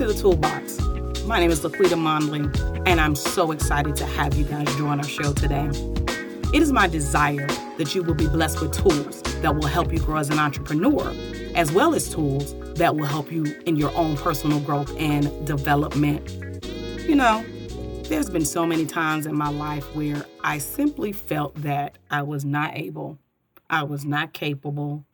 to 0.00 0.06
the 0.06 0.14
Toolbox. 0.14 0.80
My 1.26 1.38
name 1.38 1.50
is 1.50 1.60
Laquita 1.60 1.92
Mondley, 1.92 2.48
and 2.86 2.98
I'm 2.98 3.14
so 3.14 3.52
excited 3.52 3.96
to 3.96 4.06
have 4.06 4.34
you 4.34 4.44
guys 4.44 4.74
join 4.76 4.98
our 4.98 5.04
show 5.04 5.34
today. 5.34 5.68
It 6.54 6.62
is 6.62 6.72
my 6.72 6.86
desire 6.86 7.46
that 7.76 7.94
you 7.94 8.02
will 8.02 8.14
be 8.14 8.26
blessed 8.26 8.62
with 8.62 8.72
tools 8.72 9.20
that 9.42 9.54
will 9.54 9.66
help 9.66 9.92
you 9.92 9.98
grow 9.98 10.16
as 10.16 10.30
an 10.30 10.38
entrepreneur, 10.38 11.14
as 11.54 11.70
well 11.72 11.94
as 11.94 12.08
tools 12.08 12.54
that 12.76 12.96
will 12.96 13.04
help 13.04 13.30
you 13.30 13.44
in 13.66 13.76
your 13.76 13.94
own 13.94 14.16
personal 14.16 14.58
growth 14.60 14.90
and 14.98 15.46
development. 15.46 16.30
You 17.06 17.16
know, 17.16 17.44
there's 18.04 18.30
been 18.30 18.46
so 18.46 18.64
many 18.64 18.86
times 18.86 19.26
in 19.26 19.36
my 19.36 19.50
life 19.50 19.84
where 19.94 20.24
I 20.42 20.56
simply 20.56 21.12
felt 21.12 21.54
that 21.56 21.98
I 22.10 22.22
was 22.22 22.42
not 22.42 22.74
able, 22.74 23.18
I 23.68 23.82
was 23.82 24.06
not 24.06 24.32
capable, 24.32 25.04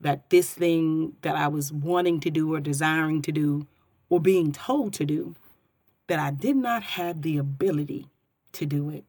that 0.00 0.30
this 0.30 0.52
thing 0.52 1.12
that 1.22 1.36
I 1.36 1.46
was 1.46 1.72
wanting 1.72 2.18
to 2.18 2.30
do 2.30 2.52
or 2.52 2.58
desiring 2.58 3.22
to 3.22 3.30
do 3.30 3.68
or 4.12 4.20
being 4.20 4.52
told 4.52 4.92
to 4.92 5.06
do, 5.06 5.34
that 6.06 6.18
I 6.18 6.30
did 6.30 6.54
not 6.54 6.82
have 6.82 7.22
the 7.22 7.38
ability 7.38 8.08
to 8.52 8.66
do 8.66 8.90
it. 8.90 9.04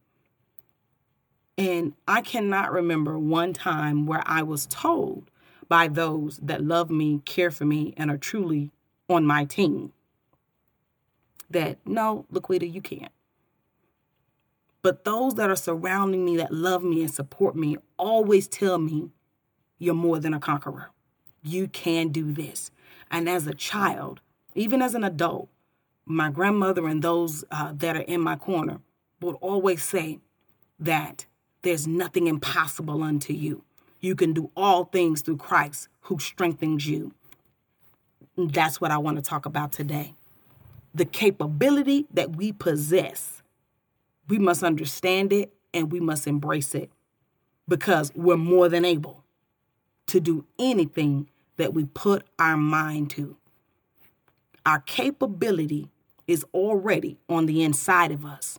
And 1.58 1.92
I 2.08 2.22
cannot 2.22 2.72
remember 2.72 3.18
one 3.18 3.52
time 3.52 4.06
where 4.06 4.22
I 4.24 4.42
was 4.42 4.64
told 4.64 5.30
by 5.68 5.88
those 5.88 6.38
that 6.38 6.64
love 6.64 6.88
me, 6.88 7.20
care 7.26 7.50
for 7.50 7.66
me, 7.66 7.92
and 7.98 8.10
are 8.10 8.16
truly 8.16 8.70
on 9.06 9.26
my 9.26 9.44
team 9.44 9.92
that 11.50 11.76
no, 11.84 12.24
Laquita, 12.32 12.72
you 12.72 12.80
can't. 12.80 13.12
But 14.80 15.04
those 15.04 15.34
that 15.34 15.50
are 15.50 15.56
surrounding 15.56 16.24
me, 16.24 16.38
that 16.38 16.50
love 16.50 16.82
me 16.82 17.02
and 17.02 17.12
support 17.12 17.54
me, 17.54 17.76
always 17.98 18.48
tell 18.48 18.78
me, 18.78 19.10
you're 19.78 19.92
more 19.92 20.18
than 20.18 20.32
a 20.32 20.40
conqueror. 20.40 20.92
You 21.42 21.68
can 21.68 22.08
do 22.08 22.32
this. 22.32 22.70
And 23.10 23.28
as 23.28 23.46
a 23.46 23.52
child, 23.52 24.22
even 24.54 24.82
as 24.82 24.94
an 24.94 25.04
adult, 25.04 25.48
my 26.06 26.30
grandmother 26.30 26.86
and 26.86 27.02
those 27.02 27.44
uh, 27.50 27.72
that 27.76 27.96
are 27.96 28.00
in 28.02 28.20
my 28.20 28.36
corner 28.36 28.80
would 29.20 29.36
always 29.40 29.82
say 29.82 30.18
that 30.78 31.26
there's 31.62 31.86
nothing 31.86 32.26
impossible 32.26 33.02
unto 33.02 33.32
you. 33.32 33.64
You 34.00 34.14
can 34.14 34.32
do 34.34 34.50
all 34.56 34.84
things 34.84 35.22
through 35.22 35.38
Christ 35.38 35.88
who 36.02 36.18
strengthens 36.18 36.86
you. 36.86 37.12
That's 38.36 38.80
what 38.80 38.90
I 38.90 38.98
want 38.98 39.16
to 39.16 39.22
talk 39.22 39.46
about 39.46 39.72
today. 39.72 40.14
The 40.94 41.06
capability 41.06 42.06
that 42.12 42.36
we 42.36 42.52
possess 42.52 43.42
we 44.28 44.38
must 44.38 44.62
understand 44.62 45.32
it 45.32 45.52
and 45.72 45.92
we 45.92 46.00
must 46.00 46.26
embrace 46.26 46.74
it 46.74 46.90
because 47.68 48.12
we're 48.14 48.36
more 48.36 48.68
than 48.68 48.84
able 48.84 49.24
to 50.06 50.20
do 50.20 50.44
anything 50.58 51.28
that 51.56 51.74
we 51.74 51.84
put 51.84 52.24
our 52.38 52.56
mind 52.56 53.10
to. 53.10 53.36
Our 54.66 54.80
capability 54.80 55.90
is 56.26 56.44
already 56.54 57.18
on 57.28 57.46
the 57.46 57.62
inside 57.62 58.10
of 58.12 58.24
us. 58.24 58.58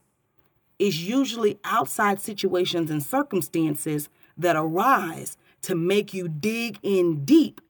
It's 0.77 0.97
usually 0.97 1.57
outside 1.63 2.19
situations 2.19 2.91
and 2.91 3.01
circumstances 3.01 4.09
that 4.37 4.55
arise 4.55 5.37
to 5.61 5.75
make 5.75 6.13
you 6.13 6.27
dig 6.27 6.77
in 6.83 7.25
deep 7.25 7.61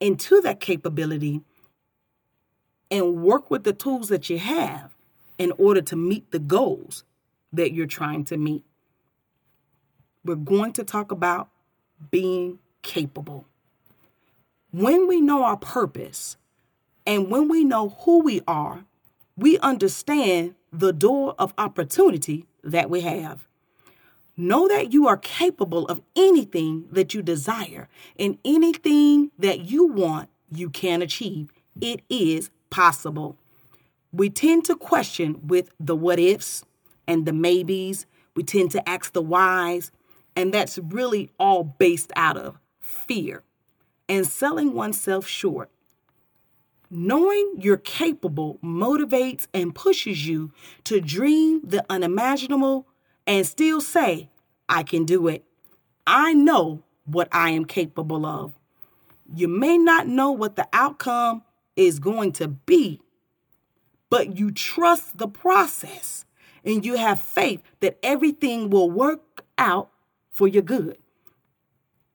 into 0.00 0.40
that 0.40 0.60
capability 0.60 1.42
and 2.90 3.22
work 3.22 3.50
with 3.50 3.64
the 3.64 3.72
tools 3.72 4.08
that 4.08 4.30
you 4.30 4.38
have 4.38 4.96
in 5.38 5.52
order 5.58 5.82
to 5.82 5.96
meet 5.96 6.30
the 6.30 6.38
goals 6.38 7.04
that 7.52 7.72
you're 7.72 7.86
trying 7.86 8.24
to 8.24 8.36
meet. 8.36 8.64
We're 10.24 10.34
going 10.36 10.72
to 10.74 10.84
talk 10.84 11.12
about 11.12 11.48
being 12.10 12.58
capable. 12.82 13.46
When 14.70 15.06
we 15.06 15.20
know 15.20 15.44
our 15.44 15.56
purpose 15.56 16.36
and 17.06 17.30
when 17.30 17.48
we 17.48 17.64
know 17.64 17.90
who 18.00 18.20
we 18.22 18.42
are, 18.46 18.84
we 19.36 19.58
understand 19.58 20.54
the 20.72 20.92
door 20.92 21.34
of 21.38 21.54
opportunity 21.58 22.46
that 22.64 22.90
we 22.90 23.02
have. 23.02 23.46
Know 24.36 24.68
that 24.68 24.92
you 24.92 25.08
are 25.08 25.16
capable 25.16 25.86
of 25.86 26.02
anything 26.14 26.86
that 26.90 27.14
you 27.14 27.22
desire 27.22 27.88
and 28.18 28.38
anything 28.44 29.30
that 29.38 29.70
you 29.70 29.86
want, 29.86 30.28
you 30.50 30.68
can 30.68 31.00
achieve. 31.02 31.52
It 31.80 32.02
is 32.10 32.50
possible 32.70 33.38
we 34.12 34.30
tend 34.30 34.64
to 34.64 34.76
question 34.76 35.46
with 35.46 35.70
the 35.78 35.94
what 35.94 36.18
ifs 36.18 36.64
and 37.06 37.26
the 37.26 37.32
maybes. 37.32 38.06
We 38.34 38.44
tend 38.44 38.70
to 38.72 38.88
ask 38.88 39.12
the 39.12 39.22
whys, 39.22 39.92
and 40.34 40.54
that's 40.54 40.78
really 40.78 41.30
all 41.38 41.64
based 41.64 42.12
out 42.16 42.38
of 42.38 42.58
fear 42.80 43.42
and 44.08 44.26
selling 44.26 44.72
oneself 44.72 45.26
short. 45.26 45.70
Knowing 46.88 47.54
you're 47.58 47.76
capable 47.76 48.58
motivates 48.62 49.46
and 49.52 49.74
pushes 49.74 50.26
you 50.26 50.52
to 50.84 51.00
dream 51.00 51.60
the 51.64 51.84
unimaginable 51.90 52.86
and 53.26 53.44
still 53.46 53.80
say, 53.80 54.30
I 54.68 54.82
can 54.82 55.04
do 55.04 55.26
it. 55.26 55.44
I 56.06 56.32
know 56.32 56.84
what 57.04 57.28
I 57.32 57.50
am 57.50 57.64
capable 57.64 58.24
of. 58.24 58.52
You 59.34 59.48
may 59.48 59.78
not 59.78 60.06
know 60.06 60.30
what 60.30 60.54
the 60.54 60.68
outcome 60.72 61.42
is 61.74 61.98
going 61.98 62.32
to 62.32 62.46
be, 62.46 63.00
but 64.08 64.38
you 64.38 64.52
trust 64.52 65.18
the 65.18 65.28
process 65.28 66.24
and 66.64 66.84
you 66.84 66.96
have 66.96 67.20
faith 67.20 67.62
that 67.80 67.98
everything 68.02 68.70
will 68.70 68.90
work 68.90 69.44
out 69.58 69.90
for 70.30 70.46
your 70.46 70.62
good. 70.62 70.98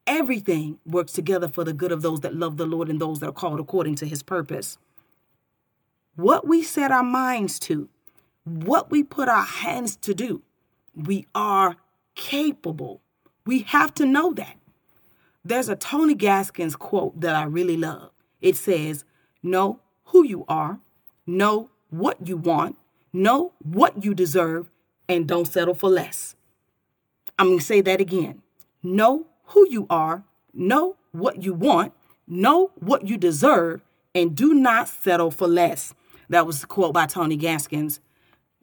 Everything 0.07 0.79
works 0.85 1.13
together 1.13 1.47
for 1.47 1.63
the 1.63 1.73
good 1.73 1.91
of 1.91 2.01
those 2.01 2.22
that 2.22 2.35
love 2.35 2.57
the 2.57 2.66
Lord 2.66 2.89
and 2.89 3.00
those 3.00 3.19
that 3.19 3.29
are 3.29 3.34
called 3.34 3.59
according 3.59 3.95
to 3.95 4.06
his 4.06 4.23
purpose. 4.23 4.78
What 6.16 6.47
we 6.47 6.63
set 6.63 6.91
our 6.91 7.03
minds 7.03 7.59
to, 7.62 7.89
what 8.44 8.91
we 8.91 9.03
put 9.03 9.29
our 9.29 9.44
hands 9.44 9.95
to 9.97 10.13
do, 10.13 10.41
we 10.95 11.28
are 11.34 11.78
capable. 12.16 13.01
We 13.45 13.59
have 13.63 13.94
to 13.95 14.06
know 14.06 14.34
that. 14.34 14.57
There's 15.44 15.69
a 15.69 15.75
Tony 15.75 16.13
Gaskins 16.13 16.75
quote 16.75 17.19
that 17.22 17.35
I 17.35 17.44
really 17.44 17.78
love. 17.78 18.11
It 18.41 18.56
says, 18.56 19.06
Know 19.41 19.79
who 20.06 20.25
you 20.25 20.45
are, 20.47 20.79
know 21.25 21.69
what 21.90 22.28
you 22.28 22.38
want, 22.38 22.78
know 23.13 23.53
what 23.59 24.03
you 24.03 24.13
deserve, 24.13 24.69
and 25.07 25.28
don't 25.28 25.47
settle 25.47 25.73
for 25.73 25.90
less. 25.90 26.35
I'm 27.40 27.47
going 27.47 27.59
to 27.59 27.66
say 27.66 27.81
that 27.81 28.00
again. 28.00 28.41
Know 28.84 29.28
who 29.51 29.67
you 29.69 29.85
are, 29.89 30.23
know 30.53 30.97
what 31.12 31.44
you 31.44 31.53
want, 31.53 31.94
know 32.28 32.72
what 32.75 33.07
you 33.07 33.17
deserve, 33.17 33.81
and 34.16 34.35
do 34.35 34.53
not 34.53 34.88
settle 34.88 35.31
for 35.31 35.47
less. 35.47 35.94
That 36.29 36.45
was 36.47 36.63
a 36.63 36.67
quote 36.67 36.94
by 36.94 37.06
Tony 37.06 37.35
Gaskins. 37.35 38.00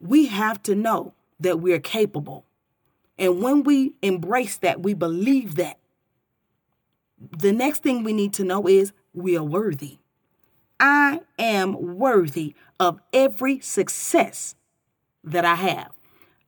We 0.01 0.27
have 0.27 0.63
to 0.65 0.75
know 0.75 1.15
that 1.41 1.61
we're 1.61 1.81
capable. 1.81 2.45
And 3.19 3.43
when 3.43 3.63
we 3.63 3.95
embrace 4.03 4.57
that, 4.59 4.83
we 4.83 4.95
believe 4.95 5.57
that. 5.57 5.79
The 7.39 7.53
next 7.53 7.83
thing 7.83 8.05
we 8.05 8.13
need 8.13 8.33
to 8.35 8.45
know 8.45 8.67
is 8.67 8.93
we 9.13 9.37
are 9.37 9.45
worthy. 9.45 9.99
I 10.81 11.21
am 11.39 11.99
worthy 11.99 12.55
of 12.79 13.01
every 13.13 13.59
success 13.61 14.55
that 15.25 15.45
I 15.45 15.57
have. 15.57 15.91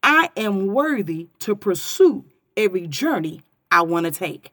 I 0.02 0.30
am 0.36 0.68
worthy 0.68 1.28
to 1.40 1.56
pursue 1.56 2.24
every 2.56 2.86
journey 2.86 3.42
I 3.70 3.82
want 3.82 4.06
to 4.06 4.10
take. 4.10 4.52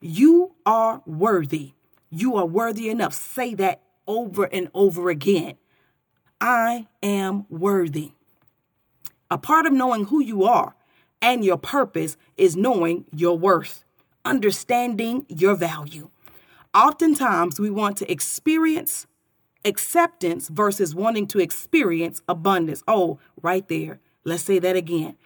You 0.00 0.54
are 0.66 1.02
worthy. 1.06 1.72
You 2.10 2.36
are 2.36 2.46
worthy 2.46 2.88
enough. 2.90 3.14
Say 3.14 3.54
that 3.54 3.82
over 4.06 4.44
and 4.44 4.68
over 4.74 5.08
again. 5.08 5.54
I 6.40 6.88
am 7.02 7.46
worthy. 7.48 8.12
A 9.30 9.38
part 9.38 9.66
of 9.66 9.72
knowing 9.72 10.06
who 10.06 10.20
you 10.20 10.44
are 10.44 10.74
and 11.22 11.44
your 11.44 11.56
purpose 11.56 12.16
is 12.36 12.54
knowing 12.54 13.06
your 13.10 13.38
worth, 13.38 13.84
understanding 14.24 15.24
your 15.28 15.54
value. 15.54 16.10
Oftentimes, 16.74 17.58
we 17.58 17.70
want 17.70 17.96
to 17.98 18.12
experience 18.12 19.06
acceptance 19.64 20.48
versus 20.48 20.94
wanting 20.94 21.26
to 21.28 21.38
experience 21.38 22.20
abundance. 22.28 22.82
Oh, 22.86 23.18
right 23.40 23.66
there. 23.68 24.00
Let's 24.24 24.42
say 24.42 24.58
that 24.58 24.76
again. 24.76 25.16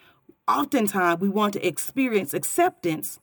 Oftentimes, 0.49 1.21
we 1.21 1.29
want 1.29 1.53
to 1.53 1.67
experience 1.67 2.33
acceptance 2.33 3.19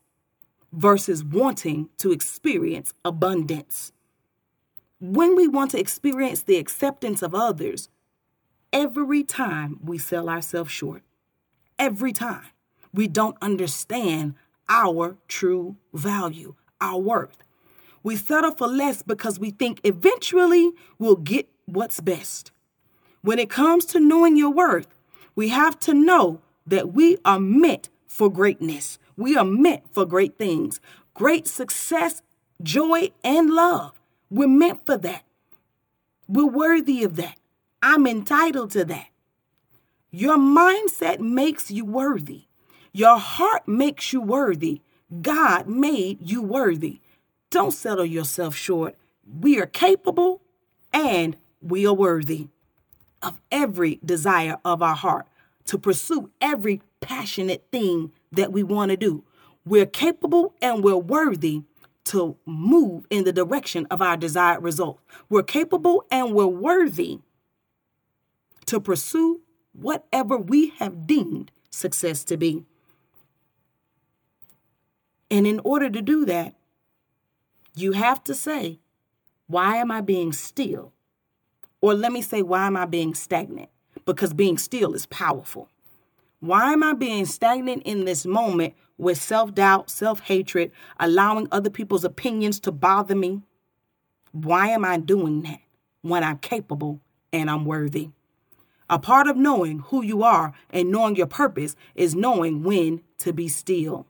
versus 0.72 1.24
wanting 1.24 1.88
to 1.96 2.12
experience 2.12 2.94
abundance. 3.04 3.90
When 5.00 5.34
we 5.34 5.48
want 5.48 5.72
to 5.72 5.80
experience 5.80 6.44
the 6.44 6.56
acceptance 6.56 7.22
of 7.22 7.34
others, 7.34 7.88
every 8.72 9.24
time 9.24 9.80
we 9.82 9.98
sell 9.98 10.28
ourselves 10.28 10.70
short, 10.70 11.02
every 11.80 12.12
time 12.12 12.46
we 12.94 13.08
don't 13.08 13.36
understand 13.42 14.34
our 14.68 15.16
true 15.26 15.74
value, 15.92 16.54
our 16.80 17.00
worth. 17.00 17.38
We 18.04 18.14
settle 18.14 18.52
for 18.52 18.68
less 18.68 19.02
because 19.02 19.40
we 19.40 19.50
think 19.50 19.80
eventually 19.82 20.70
we'll 21.00 21.16
get 21.16 21.48
what's 21.64 22.00
best. 22.00 22.52
When 23.22 23.40
it 23.40 23.50
comes 23.50 23.84
to 23.86 23.98
knowing 23.98 24.36
your 24.36 24.50
worth, 24.50 24.94
we 25.34 25.48
have 25.48 25.80
to 25.80 25.92
know 25.92 26.40
that 26.66 26.92
we 26.92 27.18
are 27.24 27.40
meant 27.40 27.88
for 28.06 28.30
greatness. 28.30 28.98
We 29.16 29.36
are 29.36 29.44
meant 29.44 29.82
for 29.92 30.04
great 30.04 30.36
things, 30.38 30.80
great 31.14 31.46
success, 31.46 32.22
joy, 32.62 33.10
and 33.22 33.50
love. 33.50 34.00
We're 34.30 34.48
meant 34.48 34.84
for 34.84 34.96
that. 34.98 35.24
We're 36.28 36.46
worthy 36.46 37.04
of 37.04 37.16
that. 37.16 37.38
I'm 37.82 38.06
entitled 38.06 38.70
to 38.72 38.84
that. 38.86 39.08
Your 40.10 40.38
mindset 40.38 41.20
makes 41.20 41.70
you 41.70 41.84
worthy. 41.84 42.44
Your 42.92 43.18
heart 43.18 43.68
makes 43.68 44.12
you 44.12 44.20
worthy. 44.20 44.80
God 45.22 45.68
made 45.68 46.18
you 46.20 46.42
worthy. 46.42 47.00
Don't 47.50 47.72
settle 47.72 48.04
yourself 48.04 48.56
short. 48.56 48.96
We 49.40 49.60
are 49.60 49.66
capable 49.66 50.42
and 50.92 51.36
we 51.60 51.86
are 51.86 51.94
worthy 51.94 52.48
of 53.22 53.40
every 53.52 54.00
desire 54.04 54.58
of 54.64 54.82
our 54.82 54.94
heart 54.94 55.26
to 55.66 55.78
pursue 55.78 56.30
every 56.40 56.80
passionate 57.00 57.66
thing 57.70 58.12
that 58.32 58.52
we 58.52 58.62
want 58.62 58.90
to 58.90 58.96
do. 58.96 59.24
We're 59.64 59.86
capable 59.86 60.54
and 60.62 60.82
we're 60.82 60.96
worthy 60.96 61.62
to 62.04 62.36
move 62.46 63.06
in 63.10 63.24
the 63.24 63.32
direction 63.32 63.86
of 63.90 64.00
our 64.00 64.16
desired 64.16 64.62
result. 64.62 65.00
We're 65.28 65.42
capable 65.42 66.04
and 66.10 66.32
we're 66.34 66.46
worthy 66.46 67.18
to 68.66 68.80
pursue 68.80 69.40
whatever 69.72 70.36
we 70.36 70.68
have 70.78 71.06
deemed 71.06 71.50
success 71.70 72.24
to 72.24 72.36
be. 72.36 72.64
And 75.30 75.46
in 75.46 75.60
order 75.64 75.90
to 75.90 76.00
do 76.00 76.24
that, 76.26 76.54
you 77.74 77.92
have 77.92 78.22
to 78.24 78.34
say, 78.34 78.78
why 79.48 79.76
am 79.76 79.90
I 79.90 80.00
being 80.00 80.32
still? 80.32 80.92
Or 81.80 81.94
let 81.94 82.12
me 82.12 82.22
say, 82.22 82.42
why 82.42 82.66
am 82.66 82.76
I 82.76 82.86
being 82.86 83.14
stagnant? 83.14 83.68
Because 84.06 84.32
being 84.32 84.56
still 84.56 84.94
is 84.94 85.06
powerful. 85.06 85.68
Why 86.40 86.72
am 86.72 86.82
I 86.82 86.94
being 86.94 87.26
stagnant 87.26 87.82
in 87.84 88.04
this 88.04 88.24
moment 88.24 88.74
with 88.98 89.20
self 89.20 89.54
doubt, 89.54 89.90
self 89.90 90.20
hatred, 90.20 90.70
allowing 91.00 91.48
other 91.50 91.70
people's 91.70 92.04
opinions 92.04 92.60
to 92.60 92.72
bother 92.72 93.16
me? 93.16 93.42
Why 94.32 94.68
am 94.68 94.84
I 94.84 94.98
doing 94.98 95.42
that 95.42 95.60
when 96.02 96.22
I'm 96.22 96.38
capable 96.38 97.00
and 97.32 97.50
I'm 97.50 97.64
worthy? 97.64 98.10
A 98.88 99.00
part 99.00 99.26
of 99.26 99.36
knowing 99.36 99.80
who 99.80 100.04
you 100.04 100.22
are 100.22 100.52
and 100.70 100.92
knowing 100.92 101.16
your 101.16 101.26
purpose 101.26 101.74
is 101.96 102.14
knowing 102.14 102.62
when 102.62 103.02
to 103.18 103.32
be 103.32 103.48
still. 103.48 104.06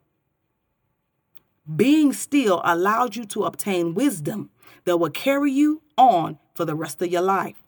Being 1.74 2.12
still 2.12 2.60
allows 2.64 3.16
you 3.16 3.24
to 3.26 3.44
obtain 3.44 3.94
wisdom 3.94 4.50
that 4.84 4.98
will 4.98 5.10
carry 5.10 5.50
you 5.50 5.82
on 5.96 6.38
for 6.54 6.64
the 6.66 6.74
rest 6.74 7.00
of 7.00 7.10
your 7.10 7.22
life, 7.22 7.62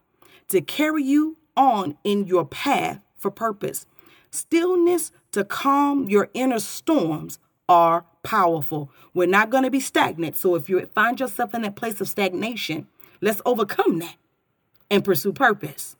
to 0.49 0.61
carry 0.61 1.03
you 1.03 1.39
on 1.59 1.99
in 2.05 2.27
your 2.27 2.47
path 2.47 3.01
for 3.19 3.31
purpose. 3.31 3.87
Stillness 4.31 5.11
to 5.33 5.45
calm 5.45 6.09
your 6.09 6.31
inner 6.33 6.61
storms 6.61 7.39
are 7.69 8.07
powerful. 8.23 8.91
We're 9.13 9.29
not 9.29 9.51
going 9.51 9.65
to 9.65 9.71
be 9.71 9.81
stagnant. 9.81 10.37
So 10.37 10.55
if 10.55 10.69
you 10.69 10.85
find 10.95 11.21
yourself 11.21 11.55
in 11.55 11.63
that 11.63 11.77
place 11.77 12.01
of 12.01 12.09
stagnation, 12.09 12.87
let's 13.21 13.43
overcome 13.45 13.99
that 13.99 14.17
and 14.91 15.05
pursue 15.05 15.33
purpose. 15.33 15.97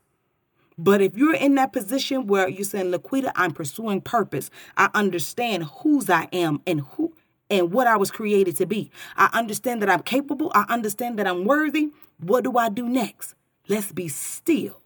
But 0.79 1.01
if 1.01 1.17
you're 1.17 1.35
in 1.35 1.57
that 1.57 1.73
position 1.73 2.29
where 2.29 2.49
you're 2.49 2.65
saying, 2.65 2.93
Laquita, 2.93 3.33
I'm 3.35 3.53
pursuing 3.53 4.01
purpose, 4.01 4.49
I 4.77 4.89
understand 4.95 5.65
whose 5.65 6.09
I 6.09 6.29
am 6.33 6.63
and 6.67 6.83
who 6.83 7.13
and 7.51 7.73
what 7.73 7.87
I 7.87 7.97
was 7.97 8.11
created 8.11 8.57
to 8.59 8.67
be. 8.67 8.91
I 9.17 9.29
understand 9.33 9.83
that 9.83 9.91
I'm 9.91 10.03
capable. 10.03 10.53
I 10.55 10.67
understand 10.69 11.19
that 11.19 11.27
I'm 11.27 11.45
worthy. 11.45 11.91
What 12.21 12.45
do 12.45 12.57
I 12.59 12.69
do 12.69 12.89
next? 12.89 13.35
Let's 13.69 13.91
be 13.91 14.09
still 14.09 14.81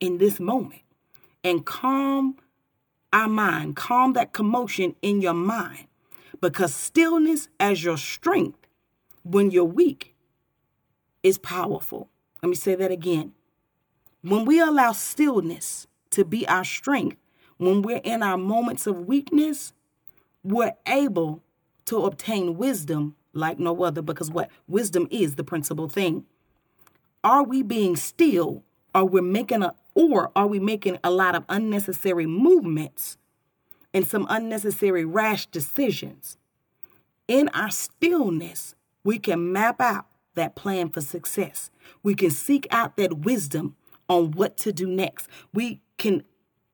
in 0.00 0.18
this 0.18 0.40
moment 0.40 0.82
and 1.44 1.64
calm 1.64 2.36
our 3.12 3.28
mind, 3.28 3.76
calm 3.76 4.12
that 4.14 4.32
commotion 4.32 4.94
in 5.02 5.20
your 5.20 5.34
mind. 5.34 5.86
Because 6.40 6.74
stillness 6.74 7.48
as 7.58 7.84
your 7.84 7.98
strength 7.98 8.66
when 9.22 9.50
you're 9.50 9.64
weak 9.64 10.14
is 11.22 11.38
powerful. 11.38 12.08
Let 12.42 12.48
me 12.48 12.54
say 12.54 12.74
that 12.74 12.90
again. 12.90 13.32
When 14.22 14.44
we 14.44 14.60
allow 14.60 14.92
stillness 14.92 15.86
to 16.10 16.24
be 16.24 16.46
our 16.48 16.64
strength, 16.64 17.16
when 17.58 17.82
we're 17.82 18.00
in 18.02 18.22
our 18.22 18.38
moments 18.38 18.86
of 18.86 19.06
weakness, 19.06 19.72
we're 20.42 20.72
able 20.86 21.42
to 21.86 22.04
obtain 22.04 22.56
wisdom 22.56 23.16
like 23.32 23.58
no 23.58 23.84
other 23.84 24.02
because 24.02 24.30
what 24.30 24.50
wisdom 24.66 25.06
is 25.10 25.36
the 25.36 25.44
principal 25.44 25.88
thing 25.88 26.24
are 27.22 27.42
we 27.42 27.62
being 27.62 27.96
still 27.96 28.64
or 28.94 29.04
we're 29.04 29.22
making 29.22 29.62
a 29.62 29.74
or 29.94 30.30
are 30.34 30.46
we 30.46 30.58
making 30.58 30.98
a 31.02 31.10
lot 31.10 31.34
of 31.34 31.44
unnecessary 31.48 32.26
movements 32.26 33.16
and 33.92 34.06
some 34.06 34.26
unnecessary 34.30 35.04
rash 35.04 35.46
decisions 35.46 36.38
in 37.28 37.48
our 37.50 37.70
stillness 37.70 38.74
we 39.04 39.18
can 39.18 39.52
map 39.52 39.80
out 39.80 40.06
that 40.34 40.54
plan 40.54 40.88
for 40.88 41.00
success 41.00 41.70
we 42.02 42.14
can 42.14 42.30
seek 42.30 42.66
out 42.70 42.96
that 42.96 43.18
wisdom 43.18 43.76
on 44.08 44.30
what 44.32 44.56
to 44.56 44.72
do 44.72 44.86
next 44.86 45.28
we 45.52 45.80
can 45.98 46.22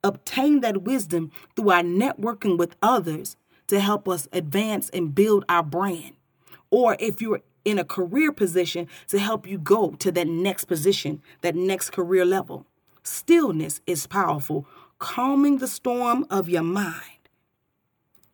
obtain 0.06 0.60
that 0.60 0.82
wisdom 0.82 1.30
through 1.54 1.70
our 1.70 1.82
networking 1.82 2.56
with 2.56 2.76
others 2.80 3.36
to 3.66 3.80
help 3.80 4.08
us 4.08 4.28
advance 4.32 4.88
and 4.90 5.14
build 5.14 5.44
our 5.48 5.62
brand. 5.62 6.12
Or 6.70 6.96
if 7.00 7.20
you're 7.20 7.42
in 7.64 7.78
a 7.78 7.84
career 7.84 8.32
position 8.32 8.86
to 9.08 9.18
help 9.18 9.46
you 9.46 9.58
go 9.58 9.90
to 9.92 10.12
that 10.12 10.28
next 10.28 10.66
position, 10.66 11.20
that 11.40 11.56
next 11.56 11.90
career 11.90 12.24
level. 12.24 12.64
Stillness 13.06 13.80
is 13.86 14.08
powerful, 14.08 14.66
calming 14.98 15.58
the 15.58 15.68
storm 15.68 16.26
of 16.28 16.48
your 16.48 16.64
mind 16.64 17.28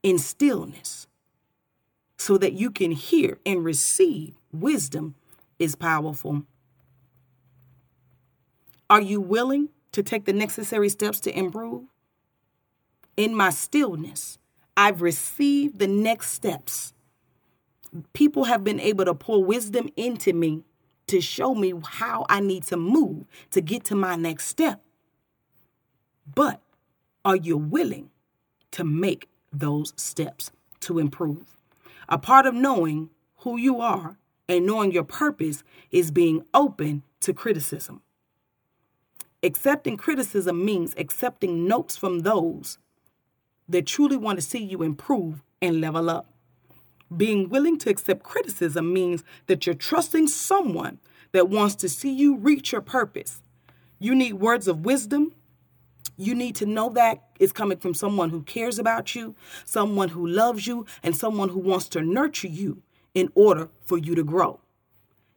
in 0.03 0.19
stillness 0.19 1.07
so 2.17 2.39
that 2.39 2.55
you 2.55 2.71
can 2.71 2.93
hear 2.93 3.39
and 3.45 3.63
receive 3.63 4.35
wisdom 4.51 5.15
is 5.59 5.75
powerful. 5.75 6.45
Are 8.89 9.03
you 9.03 9.21
willing 9.21 9.69
to 9.93 10.03
take 10.03 10.25
the 10.25 10.33
necessary 10.33 10.89
steps 10.89 11.21
to 11.21 11.39
improve? 11.39 11.85
In 13.15 13.35
my 13.35 13.51
stillness, 13.51 14.39
I've 14.75 15.03
received 15.03 15.81
the 15.81 15.87
next 15.87 16.33
steps. 16.33 16.95
People 18.15 18.45
have 18.45 18.65
been 18.65 18.81
able 18.81 19.05
to 19.05 19.15
pour 19.15 19.45
wisdom 19.45 19.91
into 19.97 20.33
me 20.33 20.65
to 21.13 21.21
show 21.21 21.55
me 21.55 21.75
how 21.85 22.25
I 22.31 22.41
need 22.41 22.63
to 22.65 22.77
move 22.79 23.27
to 23.51 23.61
get 23.61 23.85
to 23.85 23.95
my 23.95 24.17
next 24.17 24.47
step. 24.47 24.81
But 26.35 26.63
are 27.23 27.37
you 27.37 27.59
willing 27.59 28.09
to 28.71 28.83
make 28.83 29.29
those 29.53 29.93
steps 29.95 30.51
to 30.81 30.99
improve? 30.99 31.59
A 32.09 32.17
part 32.17 32.47
of 32.47 32.55
knowing 32.55 33.11
who 33.41 33.59
you 33.59 33.79
are 33.79 34.17
and 34.49 34.65
knowing 34.65 34.91
your 34.91 35.05
purpose 35.05 35.63
is 35.91 36.11
being 36.11 36.47
open 36.55 37.03
to 37.21 37.35
criticism. 37.35 38.01
Accepting 39.43 39.99
criticism 39.99 40.65
means 40.65 40.95
accepting 40.97 41.69
notes 41.69 41.95
from 41.95 42.21
those 42.21 42.79
that 43.69 43.87
truly 43.87 44.17
want 44.17 44.39
to 44.39 44.45
see 44.45 44.65
you 44.65 44.83
improve 44.83 45.43
and 45.61 45.79
level 45.79 46.09
up. 46.09 46.33
Being 47.15 47.51
willing 47.51 47.79
to 47.81 47.91
accept 47.91 48.23
criticism 48.23 48.95
means 48.95 49.23
that 49.47 49.67
you're 49.67 49.75
trusting 49.75 50.29
someone 50.29 50.99
that 51.33 51.49
wants 51.49 51.75
to 51.77 51.89
see 51.89 52.13
you 52.13 52.37
reach 52.37 52.73
your 52.73 52.81
purpose. 52.81 53.41
You 53.99 54.15
need 54.15 54.35
words 54.35 54.69
of 54.69 54.85
wisdom. 54.85 55.33
You 56.17 56.35
need 56.35 56.55
to 56.57 56.67
know 56.67 56.91
that 56.91 57.23
it's 57.41 57.53
coming 57.53 57.79
from 57.79 57.95
someone 57.95 58.31
who 58.31 58.43
cares 58.43 58.79
about 58.79 59.15
you, 59.15 59.35
someone 59.65 60.11
who 60.11 60.27
loves 60.27 60.67
you, 60.67 60.87
and 61.03 61.17
someone 61.17 61.49
who 61.49 61.59
wants 61.59 61.89
to 61.91 62.03
nurture 62.03 62.49
you 62.49 62.83
in 63.15 63.31
order 63.35 63.69
for 63.85 63.99
you 63.99 64.15
to 64.15 64.23
grow. 64.23 64.61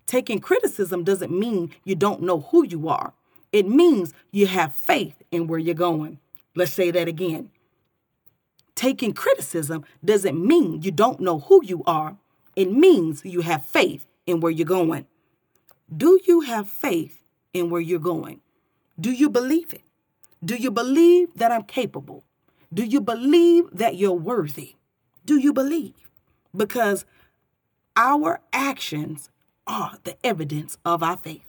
Taking 0.06 0.40
criticism 0.40 1.04
doesn't 1.04 1.32
mean 1.32 1.72
you 1.84 1.96
don't 1.96 2.22
know 2.22 2.42
who 2.42 2.66
you 2.66 2.88
are. 2.88 3.14
It 3.52 3.68
means 3.68 4.14
you 4.32 4.48
have 4.48 4.76
faith 4.76 5.16
in 5.32 5.48
where 5.48 5.60
you're 5.60 5.74
going. 5.74 6.20
Let's 6.56 6.74
say 6.74 6.92
that 6.92 7.08
again. 7.08 7.50
Taking 8.76 9.14
criticism 9.14 9.86
doesn't 10.04 10.46
mean 10.46 10.82
you 10.82 10.92
don't 10.92 11.22
know 11.22 11.40
who 11.40 11.64
you 11.64 11.84
are. 11.88 12.18
It 12.56 12.72
means 12.72 13.24
you 13.24 13.42
have 13.42 13.66
faith 13.66 14.06
in 14.28 14.42
where 14.42 14.52
you're 14.52 14.66
going. 14.66 15.06
Do 15.94 16.20
you 16.26 16.42
have 16.42 16.68
faith 16.68 17.22
in 17.54 17.70
where 17.70 17.82
you're 17.82 18.00
going? 18.00 18.42
Do 19.00 19.12
you 19.12 19.30
believe 19.30 19.74
it? 19.74 19.84
Do 20.44 20.56
you 20.56 20.72
believe 20.72 21.36
that 21.36 21.52
I'm 21.52 21.64
capable? 21.64 22.24
Do 22.74 22.84
you 22.84 23.02
believe 23.02 23.70
that 23.72 23.96
you're 23.96 24.12
worthy? 24.14 24.76
Do 25.26 25.38
you 25.38 25.54
believe? 25.54 26.10
Because 26.56 27.06
our 27.96 28.42
actions 28.52 29.30
are 29.68 29.98
the 30.04 30.18
evidence 30.26 30.78
of 30.86 31.02
our 31.04 31.18
faith. 31.18 31.46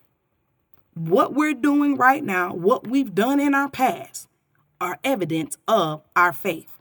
What 0.95 1.35
we're 1.35 1.55
doing 1.55 1.97
right 1.97 2.25
now, 2.25 2.55
what 2.55 2.87
we've 2.87 3.14
done 3.14 3.40
in 3.40 3.55
our 3.55 3.69
past, 3.69 4.28
are 4.81 4.99
evidence 5.05 5.57
of 5.69 6.02
our 6.14 6.33
faith. 6.33 6.78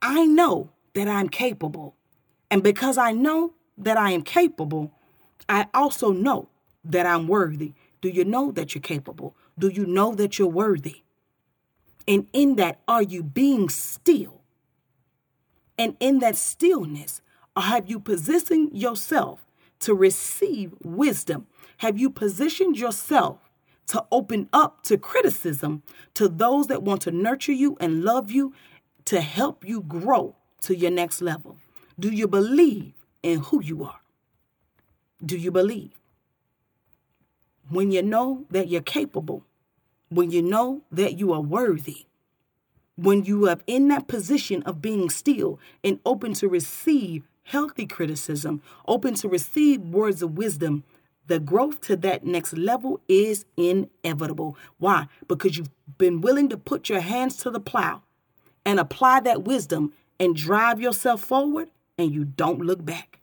I 0.00 0.26
know 0.26 0.70
that 0.94 1.08
I'm 1.08 1.28
capable. 1.28 1.96
And 2.50 2.62
because 2.62 2.96
I 2.98 3.12
know 3.12 3.54
that 3.76 3.96
I 3.96 4.12
am 4.12 4.22
capable, 4.22 4.92
I 5.48 5.66
also 5.72 6.12
know 6.12 6.48
that 6.84 7.06
I'm 7.06 7.28
worthy. 7.28 7.74
Do 8.00 8.08
you 8.08 8.24
know 8.24 8.50
that 8.52 8.74
you're 8.74 8.82
capable? 8.82 9.36
Do 9.58 9.68
you 9.68 9.86
know 9.86 10.14
that 10.14 10.38
you're 10.38 10.48
worthy? 10.48 11.02
And 12.06 12.26
in 12.32 12.56
that, 12.56 12.80
are 12.86 13.02
you 13.02 13.22
being 13.22 13.68
still? 13.68 14.42
And 15.76 15.96
in 16.00 16.18
that 16.20 16.36
stillness, 16.36 17.20
have 17.56 17.88
you 17.88 18.00
positioned 18.00 18.76
yourself 18.76 19.44
to 19.80 19.94
receive 19.94 20.74
wisdom? 20.82 21.46
Have 21.78 21.98
you 21.98 22.10
positioned 22.10 22.76
yourself 22.78 23.50
to 23.88 24.04
open 24.10 24.48
up 24.52 24.82
to 24.84 24.98
criticism 24.98 25.82
to 26.14 26.28
those 26.28 26.66
that 26.66 26.82
want 26.82 27.02
to 27.02 27.10
nurture 27.10 27.52
you 27.52 27.76
and 27.80 28.04
love 28.04 28.30
you 28.30 28.52
to 29.06 29.20
help 29.20 29.66
you 29.66 29.80
grow 29.80 30.36
to 30.62 30.76
your 30.76 30.90
next 30.90 31.22
level? 31.22 31.56
Do 31.98 32.10
you 32.10 32.28
believe 32.28 32.94
in 33.22 33.40
who 33.40 33.62
you 33.62 33.84
are? 33.84 34.00
Do 35.24 35.36
you 35.36 35.50
believe? 35.50 35.90
When 37.68 37.90
you 37.90 38.02
know 38.02 38.46
that 38.50 38.68
you're 38.68 38.80
capable, 38.80 39.44
when 40.08 40.30
you 40.30 40.42
know 40.42 40.82
that 40.92 41.18
you 41.18 41.32
are 41.32 41.40
worthy, 41.40 42.06
when 42.96 43.24
you 43.24 43.48
are 43.48 43.58
in 43.66 43.88
that 43.88 44.08
position 44.08 44.62
of 44.62 44.80
being 44.80 45.10
still 45.10 45.58
and 45.84 46.00
open 46.06 46.34
to 46.34 46.48
receive 46.48 47.28
healthy 47.44 47.86
criticism, 47.86 48.62
open 48.86 49.14
to 49.14 49.28
receive 49.28 49.80
words 49.80 50.22
of 50.22 50.38
wisdom, 50.38 50.84
the 51.26 51.38
growth 51.38 51.80
to 51.82 51.96
that 51.96 52.24
next 52.24 52.56
level 52.56 53.00
is 53.08 53.44
inevitable. 53.56 54.56
Why? 54.78 55.08
Because 55.26 55.58
you've 55.58 55.70
been 55.98 56.20
willing 56.20 56.48
to 56.48 56.56
put 56.56 56.88
your 56.88 57.00
hands 57.00 57.36
to 57.38 57.50
the 57.50 57.60
plow 57.60 58.02
and 58.64 58.80
apply 58.80 59.20
that 59.20 59.44
wisdom 59.44 59.92
and 60.18 60.34
drive 60.34 60.80
yourself 60.80 61.22
forward, 61.22 61.70
and 61.96 62.12
you 62.12 62.24
don't 62.24 62.60
look 62.60 62.84
back. 62.84 63.17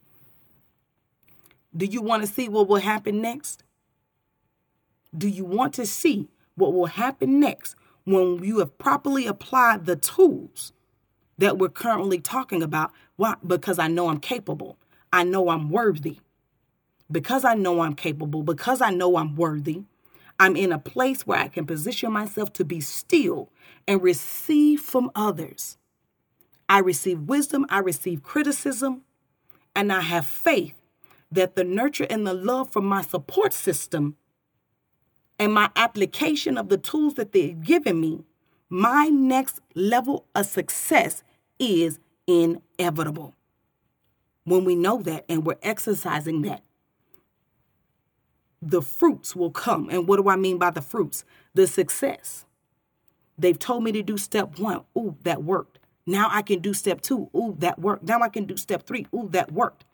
Do 1.75 1.85
you 1.85 2.01
want 2.01 2.23
to 2.23 2.27
see 2.27 2.47
what 2.47 2.67
will 2.67 2.77
happen 2.77 3.21
next? 3.21 3.63
Do 5.15 5.27
you 5.27 5.45
want 5.45 5.73
to 5.75 5.85
see 5.85 6.29
what 6.55 6.73
will 6.73 6.85
happen 6.85 7.39
next 7.39 7.75
when 8.05 8.43
you 8.43 8.59
have 8.59 8.77
properly 8.77 9.27
applied 9.27 9.85
the 9.85 9.95
tools 9.95 10.71
that 11.37 11.57
we're 11.57 11.69
currently 11.69 12.19
talking 12.19 12.63
about? 12.63 12.91
Why? 13.17 13.35
Because 13.45 13.77
I 13.77 13.87
know 13.87 14.09
I'm 14.09 14.19
capable. 14.19 14.77
I 15.11 15.23
know 15.23 15.49
I'm 15.49 15.69
worthy. 15.69 16.19
Because 17.11 17.45
I 17.45 17.53
know 17.53 17.81
I'm 17.81 17.93
capable, 17.93 18.41
because 18.41 18.81
I 18.81 18.89
know 18.89 19.17
I'm 19.17 19.35
worthy, 19.35 19.83
I'm 20.39 20.55
in 20.55 20.71
a 20.71 20.79
place 20.79 21.27
where 21.27 21.37
I 21.37 21.47
can 21.49 21.65
position 21.65 22.11
myself 22.11 22.51
to 22.53 22.65
be 22.65 22.81
still 22.81 23.51
and 23.87 24.01
receive 24.01 24.81
from 24.81 25.11
others. 25.13 25.77
I 26.67 26.79
receive 26.79 27.21
wisdom, 27.21 27.65
I 27.69 27.79
receive 27.79 28.23
criticism, 28.23 29.03
and 29.75 29.93
I 29.93 30.01
have 30.01 30.25
faith 30.25 30.73
that 31.31 31.55
the 31.55 31.63
nurture 31.63 32.07
and 32.09 32.25
the 32.25 32.33
love 32.33 32.71
from 32.71 32.85
my 32.85 33.01
support 33.01 33.53
system 33.53 34.15
and 35.37 35.53
my 35.53 35.69
application 35.75 36.57
of 36.57 36.69
the 36.69 36.77
tools 36.77 37.15
that 37.15 37.31
they've 37.31 37.61
given 37.61 37.99
me, 37.99 38.23
my 38.69 39.07
next 39.07 39.59
level 39.73 40.25
of 40.33 40.45
success 40.45 41.23
is 41.59 41.99
inevitable. 42.27 43.33
When 44.43 44.63
we 44.63 44.75
know 44.75 45.01
that 45.01 45.25
and 45.27 45.45
we're 45.45 45.57
exercising 45.63 46.41
that, 46.43 46.61
the 48.61 48.81
fruits 48.81 49.35
will 49.35 49.51
come. 49.51 49.89
And 49.89 50.07
what 50.07 50.17
do 50.17 50.29
I 50.29 50.35
mean 50.35 50.57
by 50.57 50.71
the 50.71 50.81
fruits? 50.81 51.23
The 51.53 51.67
success. 51.67 52.45
They've 53.37 53.59
told 53.59 53.83
me 53.83 53.91
to 53.91 54.01
do 54.01 54.17
step 54.17 54.59
one. 54.59 54.81
Ooh, 54.97 55.17
that 55.23 55.43
worked. 55.43 55.79
Now 56.05 56.29
I 56.31 56.41
can 56.41 56.59
do 56.59 56.73
step 56.73 57.01
two. 57.01 57.29
Ooh, 57.35 57.55
that 57.59 57.79
worked. 57.79 58.03
Now 58.03 58.21
I 58.21 58.29
can 58.29 58.45
do 58.45 58.57
step 58.57 58.83
three. 58.85 59.07
Ooh, 59.13 59.27
that 59.31 59.51
worked. 59.51 59.84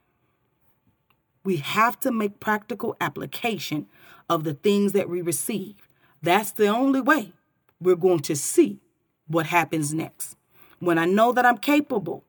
We 1.44 1.58
have 1.58 2.00
to 2.02 2.12
make 2.12 2.40
practical 2.40 2.96
application 3.02 3.88
of 4.30 4.44
the 4.44 4.54
things 4.54 4.94
that 4.94 5.10
we 5.10 5.22
receive. 5.22 5.88
That's 6.22 6.52
the 6.52 6.68
only 6.68 7.02
way 7.02 7.34
we're 7.80 7.96
going 7.96 8.20
to 8.22 8.36
see 8.36 8.80
what 9.28 9.48
happens 9.48 9.94
next. 9.94 10.36
When 10.80 10.98
I 10.98 11.06
know 11.06 11.32
that 11.32 11.46
I'm 11.46 11.58
capable, 11.58 12.24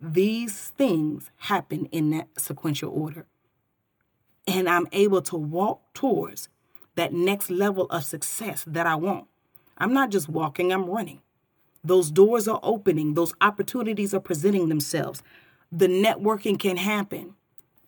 these 0.00 0.70
things 0.70 1.30
happen 1.36 1.86
in 1.86 2.10
that 2.10 2.28
sequential 2.36 2.90
order. 2.90 3.26
And 4.46 4.68
I'm 4.68 4.88
able 4.90 5.22
to 5.22 5.36
walk 5.36 5.94
towards 5.94 6.48
that 6.96 7.12
next 7.12 7.50
level 7.50 7.86
of 7.86 8.04
success 8.04 8.64
that 8.66 8.86
I 8.86 8.96
want. 8.96 9.26
I'm 9.78 9.94
not 9.94 10.10
just 10.10 10.28
walking, 10.28 10.72
I'm 10.72 10.86
running. 10.90 11.20
Those 11.84 12.10
doors 12.10 12.46
are 12.48 12.60
opening, 12.62 13.14
those 13.14 13.34
opportunities 13.40 14.12
are 14.14 14.20
presenting 14.20 14.68
themselves. 14.68 15.22
The 15.70 15.86
networking 15.86 16.58
can 16.58 16.76
happen 16.76 17.34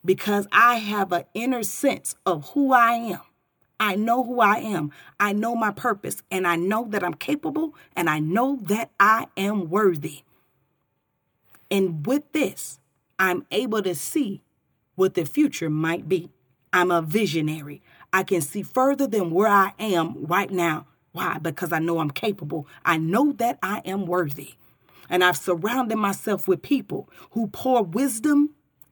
because 0.05 0.47
I 0.51 0.75
have 0.75 1.11
an 1.11 1.25
inner 1.33 1.63
sense 1.63 2.15
of 2.25 2.51
who 2.51 2.71
I 2.71 2.93
am. 2.93 3.21
I 3.79 3.95
know 3.95 4.23
who 4.23 4.39
I 4.39 4.57
am. 4.59 4.91
I 5.19 5.33
know 5.33 5.55
my 5.55 5.71
purpose, 5.71 6.21
and 6.31 6.47
I 6.47 6.55
know 6.55 6.85
that 6.89 7.03
I'm 7.03 7.13
capable, 7.13 7.75
and 7.95 8.09
I 8.09 8.19
know 8.19 8.59
that 8.63 8.91
I 8.99 9.27
am 9.35 9.69
worthy. 9.69 10.23
And 11.69 12.05
with 12.05 12.31
this, 12.31 12.79
I'm 13.19 13.45
able 13.51 13.81
to 13.81 13.95
see 13.95 14.43
what 14.95 15.15
the 15.15 15.25
future 15.25 15.69
might 15.69 16.07
be. 16.07 16.29
I'm 16.71 16.91
a 16.91 17.01
visionary. 17.01 17.81
I 18.13 18.23
can 18.23 18.41
see 18.41 18.61
further 18.63 19.07
than 19.07 19.31
where 19.31 19.47
I 19.47 19.73
am 19.79 20.25
right 20.25 20.49
now. 20.49 20.87
Why? 21.11 21.37
Because 21.37 21.71
I 21.71 21.79
know 21.79 21.99
I'm 21.99 22.11
capable. 22.11 22.67
I 22.85 22.97
know 22.97 23.31
that 23.33 23.57
I 23.63 23.81
am 23.85 24.05
worthy. 24.05 24.55
And 25.09 25.23
I've 25.23 25.37
surrounded 25.37 25.97
myself 25.97 26.47
with 26.47 26.61
people 26.61 27.09
who 27.31 27.47
pour 27.47 27.83
wisdom 27.83 28.51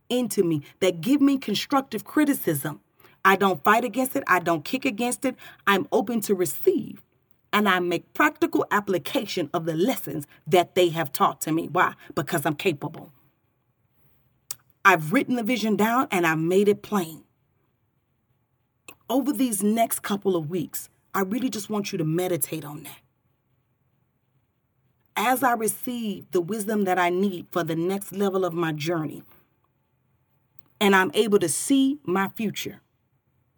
into 0.10 0.44
me, 0.44 0.64
that 0.80 1.02
give 1.02 1.22
me 1.22 1.38
constructive 1.38 2.04
criticism. 2.04 2.80
I 3.26 3.36
don't 3.36 3.64
fight 3.64 3.86
against 3.86 4.16
it, 4.16 4.24
I 4.28 4.40
don't 4.40 4.66
kick 4.66 4.86
against 4.86 5.26
it. 5.26 5.36
I'm 5.66 5.88
open 5.92 6.22
to 6.22 6.36
receive. 6.36 7.02
And 7.52 7.70
I 7.70 7.80
make 7.80 8.14
practical 8.14 8.66
application 8.72 9.50
of 9.54 9.66
the 9.66 9.76
lessons 9.76 10.26
that 10.48 10.76
they 10.76 10.90
have 10.90 11.14
taught 11.14 11.40
to 11.42 11.52
me. 11.52 11.68
Why? 11.68 11.94
Because 12.16 12.46
I'm 12.46 12.56
capable. 12.56 13.12
I've 14.84 15.14
written 15.14 15.36
the 15.36 15.44
vision 15.44 15.76
down 15.76 16.08
and 16.12 16.26
I've 16.28 16.40
made 16.40 16.68
it 16.68 16.82
plain. 16.82 17.24
Over 19.10 19.32
these 19.32 19.62
next 19.64 20.02
couple 20.02 20.36
of 20.36 20.50
weeks, 20.50 20.90
I 21.14 21.22
really 21.22 21.50
just 21.50 21.70
want 21.70 21.92
you 21.92 21.98
to 22.00 22.04
meditate 22.04 22.66
on 22.66 22.84
that. 22.84 22.98
As 25.16 25.44
I 25.44 25.54
receive 25.54 26.30
the 26.32 26.42
wisdom 26.42 26.86
that 26.86 26.98
I 26.98 27.12
need 27.12 27.46
for 27.52 27.64
the 27.64 27.76
next 27.76 28.12
level 28.12 28.44
of 28.44 28.54
my 28.54 28.72
journey, 28.72 29.24
and 30.84 30.94
I'm 30.94 31.12
able 31.14 31.40
to 31.40 31.48
see 31.48 31.98
my 32.04 32.28
future, 32.28 32.82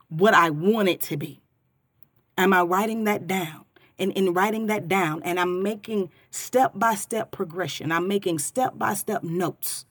what 0.10 0.36
I 0.36 0.52
want 0.52 0.90
it 0.90 1.02
to 1.02 1.18
be. 1.18 1.42
Am 2.38 2.54
I 2.54 2.62
writing 2.62 3.06
that 3.06 3.26
down? 3.26 3.66
And 3.98 4.12
in 4.12 4.32
writing 4.32 4.68
that 4.68 4.88
down, 4.88 5.24
and 5.24 5.40
I'm 5.40 5.64
making 5.64 6.12
step 6.30 6.74
by 6.76 6.94
step 6.94 7.32
progression, 7.32 7.92
I'm 7.92 8.08
making 8.08 8.38
step 8.38 8.78
by 8.78 8.94
step 8.94 9.24
notes 9.24 9.88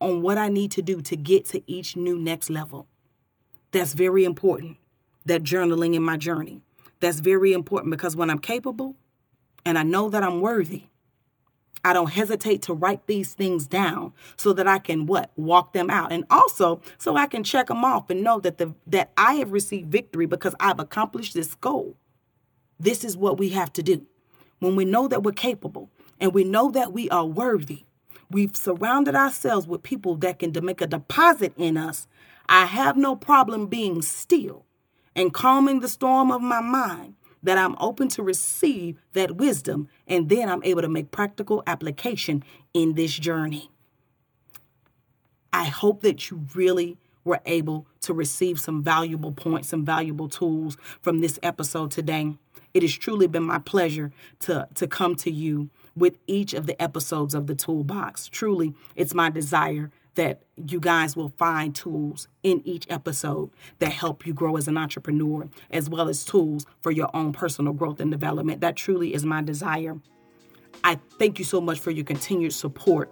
on 0.00 0.22
what 0.22 0.38
I 0.38 0.48
need 0.48 0.72
to 0.72 0.82
do 0.82 1.00
to 1.02 1.14
get 1.14 1.44
to 1.50 1.62
each 1.70 1.94
new 1.94 2.18
next 2.18 2.50
level. 2.50 2.88
That's 3.70 3.92
very 3.92 4.24
important. 4.24 4.76
That 5.24 5.44
journaling 5.44 5.94
in 5.94 6.02
my 6.02 6.16
journey. 6.16 6.62
That's 6.98 7.20
very 7.20 7.52
important 7.52 7.92
because 7.92 8.16
when 8.16 8.28
I'm 8.28 8.40
capable 8.40 8.96
and 9.64 9.78
I 9.78 9.84
know 9.84 10.10
that 10.10 10.24
I'm 10.24 10.40
worthy, 10.40 10.86
I 11.84 11.92
don't 11.92 12.10
hesitate 12.10 12.62
to 12.62 12.74
write 12.74 13.06
these 13.06 13.34
things 13.34 13.66
down 13.66 14.12
so 14.36 14.52
that 14.52 14.68
I 14.68 14.78
can 14.78 15.06
what? 15.06 15.32
Walk 15.36 15.72
them 15.72 15.90
out. 15.90 16.12
And 16.12 16.24
also 16.30 16.80
so 16.98 17.16
I 17.16 17.26
can 17.26 17.42
check 17.42 17.66
them 17.66 17.84
off 17.84 18.08
and 18.10 18.22
know 18.22 18.38
that 18.40 18.58
the 18.58 18.74
that 18.86 19.10
I 19.16 19.34
have 19.34 19.52
received 19.52 19.90
victory 19.90 20.26
because 20.26 20.54
I've 20.60 20.78
accomplished 20.78 21.34
this 21.34 21.54
goal. 21.56 21.96
This 22.78 23.04
is 23.04 23.16
what 23.16 23.38
we 23.38 23.50
have 23.50 23.72
to 23.74 23.82
do. 23.82 24.06
When 24.60 24.76
we 24.76 24.84
know 24.84 25.08
that 25.08 25.22
we're 25.22 25.32
capable 25.32 25.90
and 26.20 26.32
we 26.32 26.44
know 26.44 26.70
that 26.70 26.92
we 26.92 27.10
are 27.10 27.26
worthy, 27.26 27.84
we've 28.30 28.56
surrounded 28.56 29.16
ourselves 29.16 29.66
with 29.66 29.82
people 29.82 30.16
that 30.16 30.38
can 30.38 30.52
make 30.64 30.80
a 30.80 30.86
deposit 30.86 31.52
in 31.56 31.76
us. 31.76 32.06
I 32.48 32.66
have 32.66 32.96
no 32.96 33.16
problem 33.16 33.66
being 33.66 34.02
still 34.02 34.66
and 35.16 35.32
calming 35.34 35.80
the 35.80 35.88
storm 35.88 36.30
of 36.30 36.42
my 36.42 36.60
mind 36.60 37.14
that 37.42 37.58
I'm 37.58 37.76
open 37.80 38.08
to 38.10 38.22
receive 38.22 39.00
that 39.12 39.36
wisdom, 39.36 39.88
and 40.06 40.28
then 40.28 40.48
I'm 40.48 40.62
able 40.62 40.82
to 40.82 40.88
make 40.88 41.10
practical 41.10 41.62
application 41.66 42.44
in 42.72 42.94
this 42.94 43.12
journey. 43.12 43.70
I 45.52 45.64
hope 45.64 46.00
that 46.02 46.30
you 46.30 46.46
really 46.54 46.98
were 47.24 47.40
able 47.46 47.86
to 48.00 48.14
receive 48.14 48.58
some 48.58 48.82
valuable 48.82 49.32
points, 49.32 49.68
some 49.68 49.84
valuable 49.84 50.28
tools 50.28 50.76
from 51.00 51.20
this 51.20 51.38
episode 51.42 51.90
today. 51.90 52.34
It 52.74 52.82
has 52.82 52.96
truly 52.96 53.26
been 53.26 53.44
my 53.44 53.58
pleasure 53.58 54.12
to, 54.40 54.66
to 54.74 54.86
come 54.86 55.14
to 55.16 55.30
you 55.30 55.70
with 55.94 56.18
each 56.26 56.54
of 56.54 56.66
the 56.66 56.80
episodes 56.80 57.34
of 57.34 57.46
the 57.46 57.54
toolbox. 57.54 58.28
Truly, 58.28 58.74
it's 58.96 59.14
my 59.14 59.30
desire 59.30 59.90
that 60.14 60.42
you 60.56 60.80
guys 60.80 61.16
will 61.16 61.30
find 61.30 61.74
tools 61.74 62.28
in 62.42 62.60
each 62.66 62.86
episode 62.90 63.50
that 63.78 63.92
help 63.92 64.26
you 64.26 64.34
grow 64.34 64.56
as 64.56 64.68
an 64.68 64.76
entrepreneur, 64.76 65.48
as 65.70 65.88
well 65.88 66.08
as 66.08 66.24
tools 66.24 66.66
for 66.80 66.90
your 66.90 67.10
own 67.14 67.32
personal 67.32 67.72
growth 67.72 68.00
and 68.00 68.10
development. 68.10 68.60
That 68.60 68.76
truly 68.76 69.14
is 69.14 69.24
my 69.24 69.42
desire. 69.42 69.98
I 70.84 70.98
thank 71.18 71.38
you 71.38 71.44
so 71.44 71.60
much 71.60 71.80
for 71.80 71.90
your 71.90 72.04
continued 72.04 72.52
support. 72.52 73.10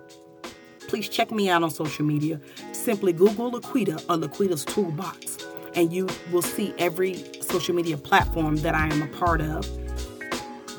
Please 0.88 1.08
check 1.08 1.30
me 1.30 1.48
out 1.48 1.62
on 1.62 1.70
social 1.70 2.04
media. 2.04 2.40
Simply 2.72 3.12
Google 3.12 3.52
Laquita 3.52 3.96
or 4.08 4.16
Laquita's 4.16 4.64
Toolbox, 4.64 5.38
and 5.74 5.92
you 5.92 6.08
will 6.32 6.42
see 6.42 6.74
every 6.78 7.14
social 7.42 7.74
media 7.74 7.96
platform 7.96 8.56
that 8.56 8.74
I 8.74 8.88
am 8.88 9.02
a 9.02 9.06
part 9.06 9.40
of. 9.40 9.68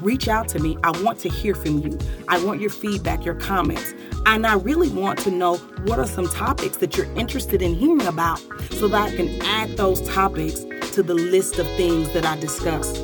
reach 0.01 0.27
out 0.27 0.47
to 0.49 0.59
me. 0.59 0.77
I 0.83 0.91
want 1.01 1.19
to 1.19 1.29
hear 1.29 1.55
from 1.55 1.79
you. 1.79 1.97
I 2.27 2.43
want 2.43 2.59
your 2.59 2.69
feedback, 2.69 3.23
your 3.25 3.35
comments. 3.35 3.93
And 4.25 4.45
I 4.45 4.55
really 4.55 4.89
want 4.89 5.19
to 5.19 5.31
know 5.31 5.57
what 5.85 5.99
are 5.99 6.07
some 6.07 6.27
topics 6.27 6.77
that 6.77 6.95
you're 6.95 7.11
interested 7.15 7.61
in 7.61 7.73
hearing 7.73 8.05
about 8.07 8.39
so 8.71 8.87
that 8.87 9.11
I 9.11 9.15
can 9.15 9.41
add 9.41 9.77
those 9.77 10.01
topics 10.07 10.65
to 10.93 11.03
the 11.03 11.13
list 11.13 11.59
of 11.59 11.67
things 11.77 12.11
that 12.13 12.25
I 12.25 12.39
discuss. 12.39 12.97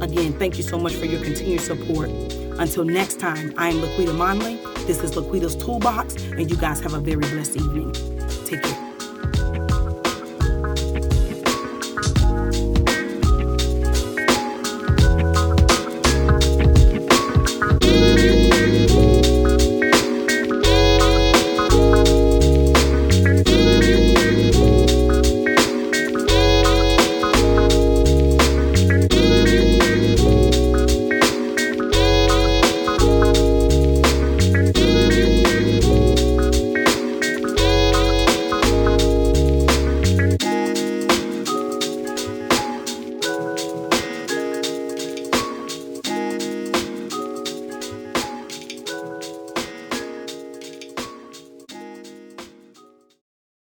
Again, 0.00 0.38
thank 0.38 0.56
you 0.56 0.62
so 0.62 0.78
much 0.78 0.94
for 0.94 1.04
your 1.04 1.22
continued 1.22 1.60
support. 1.60 2.10
Until 2.10 2.84
next 2.84 3.18
time, 3.18 3.54
I 3.56 3.68
am 3.68 3.76
Laquita 3.76 4.14
Monley. 4.14 4.56
This 4.86 5.02
is 5.02 5.12
Laquita's 5.12 5.56
Toolbox, 5.56 6.16
and 6.32 6.50
you 6.50 6.56
guys 6.56 6.80
have 6.80 6.94
a 6.94 7.00
very 7.00 7.16
blessed 7.16 7.56
evening. 7.56 7.92
Take 8.44 8.62
care. 8.62 8.83